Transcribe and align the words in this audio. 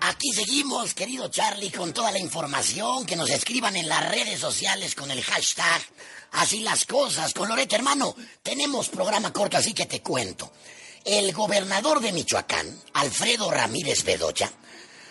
aquí 0.00 0.32
seguimos, 0.32 0.94
querido 0.94 1.28
Charlie, 1.28 1.70
con 1.70 1.92
toda 1.92 2.12
la 2.12 2.18
información 2.18 3.06
que 3.06 3.16
nos 3.16 3.30
escriban 3.30 3.76
en 3.76 3.88
las 3.88 4.08
redes 4.10 4.38
sociales 4.38 4.94
con 4.94 5.10
el 5.10 5.22
hashtag 5.22 5.82
Así 6.32 6.60
las 6.60 6.84
cosas. 6.84 7.34
Con 7.34 7.48
Loreto, 7.48 7.76
hermano, 7.76 8.14
tenemos 8.42 8.88
programa 8.88 9.32
corto, 9.32 9.56
así 9.56 9.72
que 9.72 9.86
te 9.86 10.00
cuento. 10.00 10.52
El 11.04 11.32
gobernador 11.32 12.00
de 12.00 12.12
Michoacán, 12.12 12.66
Alfredo 12.94 13.50
Ramírez 13.50 14.04
Bedoya, 14.04 14.52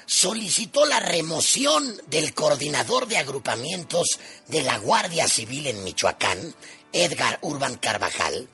solicitó 0.06 0.86
la 0.86 1.00
remoción 1.00 2.02
del 2.08 2.34
coordinador 2.34 3.08
de 3.08 3.18
agrupamientos 3.18 4.20
de 4.48 4.64
la 4.64 4.78
Guardia 4.78 5.28
Civil 5.28 5.68
en 5.68 5.84
Michoacán, 5.84 6.56
Edgar 6.94 7.40
Urban 7.42 7.76
Carvajal, 7.76 8.48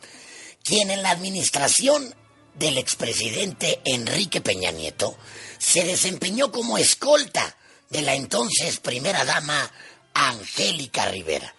quien 0.63 0.89
en 0.89 1.03
la 1.03 1.11
administración 1.11 2.15
del 2.55 2.77
expresidente 2.77 3.81
Enrique 3.85 4.41
Peña 4.41 4.71
Nieto 4.71 5.17
se 5.57 5.83
desempeñó 5.83 6.51
como 6.51 6.77
escolta 6.77 7.55
de 7.89 8.01
la 8.01 8.15
entonces 8.15 8.79
primera 8.79 9.25
dama 9.25 9.71
Angélica 10.13 11.05
Rivera. 11.09 11.53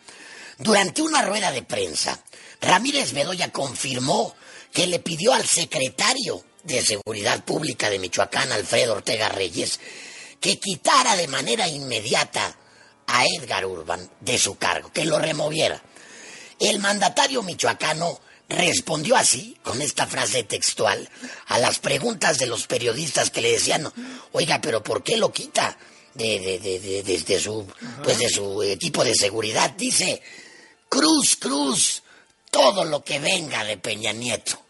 Durante 0.59 1.02
una 1.02 1.22
rueda 1.22 1.50
de 1.52 1.62
prensa, 1.62 2.19
Ramírez 2.60 3.12
Bedoya 3.12 3.52
confirmó 3.52 4.34
que 4.72 4.86
le 4.86 4.98
pidió 4.98 5.34
al 5.34 5.46
secretario 5.46 6.45
de 6.64 6.82
Seguridad 6.82 7.44
Pública 7.44 7.91
de 7.91 7.98
Michoacán, 7.98 8.50
Alfredo 8.52 8.94
Ortega 8.94 9.28
Reyes, 9.28 9.78
que 10.41 10.58
quitara 10.58 11.16
de 11.16 11.28
manera 11.28 11.69
inmediata 11.69 12.56
a 13.06 13.24
Edgar 13.24 13.64
Urban 13.66 14.10
de 14.20 14.38
su 14.38 14.56
cargo, 14.56 14.91
que 14.92 15.05
lo 15.05 15.19
removiera. 15.19 15.83
El 16.58 16.78
mandatario 16.81 17.42
michoacano 17.42 18.19
respondió 18.48 19.16
así, 19.16 19.56
con 19.62 19.83
esta 19.83 20.06
frase 20.06 20.44
textual, 20.44 21.08
a 21.47 21.58
las 21.58 21.78
preguntas 21.78 22.39
de 22.39 22.47
los 22.47 22.66
periodistas 22.66 23.30
que 23.30 23.41
le 23.41 23.53
decían, 23.53 23.91
oiga, 24.33 24.61
pero 24.61 24.83
¿por 24.83 25.03
qué 25.03 25.16
lo 25.16 25.33
quita 25.33 25.77
de, 26.14 26.58
de, 26.61 27.03
de, 27.03 27.41
su, 27.41 27.66
pues 28.03 28.19
de 28.19 28.28
su 28.28 28.62
equipo 28.62 29.05
de 29.05 29.14
seguridad? 29.14 29.72
Dice, 29.77 30.22
Cruz, 30.88 31.36
Cruz, 31.36 32.03
todo 32.50 32.84
lo 32.84 33.03
que 33.03 33.19
venga 33.19 33.64
de 33.64 33.77
Peña 33.77 34.12
Nieto. 34.12 34.62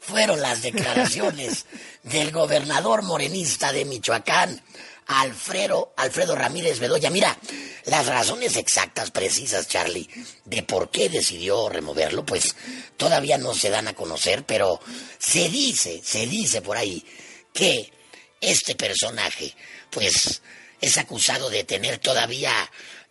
Fueron 0.00 0.40
las 0.40 0.62
declaraciones 0.62 1.66
del 2.02 2.30
gobernador 2.30 3.02
morenista 3.02 3.72
de 3.72 3.84
Michoacán, 3.84 4.62
Alfredo, 5.06 5.92
Alfredo 5.96 6.36
Ramírez 6.36 6.78
Bedoya. 6.78 7.10
Mira, 7.10 7.36
las 7.84 8.06
razones 8.06 8.56
exactas, 8.56 9.10
precisas, 9.10 9.68
Charlie, 9.68 10.08
de 10.44 10.62
por 10.62 10.90
qué 10.90 11.08
decidió 11.08 11.68
removerlo, 11.68 12.24
pues 12.24 12.56
todavía 12.96 13.36
no 13.38 13.54
se 13.54 13.70
dan 13.70 13.88
a 13.88 13.94
conocer, 13.94 14.44
pero 14.44 14.80
se 15.18 15.48
dice, 15.48 16.00
se 16.02 16.26
dice 16.26 16.62
por 16.62 16.76
ahí 16.76 17.04
que 17.52 17.92
este 18.40 18.74
personaje, 18.74 19.54
pues, 19.90 20.42
es 20.80 20.98
acusado 20.98 21.50
de 21.50 21.64
tener 21.64 21.98
todavía 21.98 22.52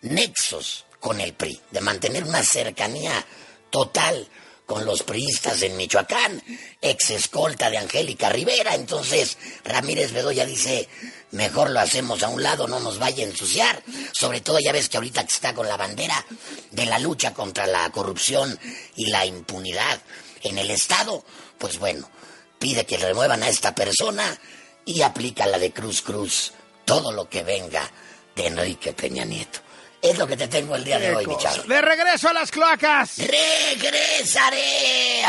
nexos 0.02 0.86
con 1.00 1.20
el 1.20 1.34
PRI, 1.34 1.60
de 1.72 1.82
mantener 1.82 2.24
una 2.24 2.44
cercanía 2.44 3.26
total 3.70 4.28
con 4.66 4.86
los 4.86 5.04
priistas 5.04 5.62
en 5.62 5.76
Michoacán, 5.76 6.42
ex 6.82 7.10
escolta 7.10 7.70
de 7.70 7.78
Angélica 7.78 8.30
Rivera. 8.30 8.76
Entonces 8.76 9.38
Ramírez 9.64 10.12
Bedoya 10.12 10.46
dice, 10.46 10.88
mejor 11.32 11.70
lo 11.70 11.80
hacemos 11.80 12.24
a 12.24 12.30
un 12.30 12.42
lado, 12.42 12.68
no 12.68 12.80
nos 12.80 13.00
vaya 13.00 13.24
a 13.24 13.28
ensuciar. 13.28 13.84
Sobre 14.12 14.42
todo 14.42 14.60
ya 14.60 14.72
ves 14.72 14.90
que 14.90 14.98
ahorita 14.98 15.22
está 15.22 15.54
con 15.54 15.68
la 15.68 15.78
bandera 15.78 16.26
de 16.72 16.86
la 16.86 17.00
lucha 17.00 17.34
contra 17.34 17.68
la 17.68 17.90
corrupción 17.92 18.58
y 18.96 19.08
la 19.08 19.26
impunidad 19.26 20.02
en 20.44 20.58
el 20.58 20.72
Estado, 20.72 21.24
pues 21.58 21.80
bueno, 21.80 22.10
pide 22.60 22.86
que 22.86 22.98
remuevan 22.98 23.44
a 23.44 23.50
esta 23.50 23.74
persona 23.76 24.38
y 24.86 25.02
aplica 25.02 25.46
la 25.48 25.60
de 25.60 25.72
Cruz 25.72 26.02
Cruz, 26.02 26.54
todo 26.86 27.12
lo 27.12 27.30
que 27.30 27.44
venga 27.44 27.90
de 28.36 28.48
Enrique 28.48 28.94
Peña 28.94 29.26
Nieto. 29.26 29.63
Es 30.04 30.18
lo 30.18 30.28
que 30.28 30.36
te 30.36 30.50
tengo 30.50 30.76
el 30.76 30.84
día 30.84 31.00
de 31.00 31.16
hoy, 31.16 31.26
mi 31.26 31.38
chavo. 31.38 31.64
De 31.64 31.82
regreso 31.82 32.28
a 32.28 32.34
las 32.34 32.52
cloacas. 32.52 33.20
Regresaré. 33.20 35.24